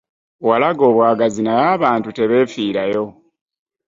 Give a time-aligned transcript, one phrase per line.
[0.47, 3.03] Walaga obwagazi naye abantu tebeefiirayo.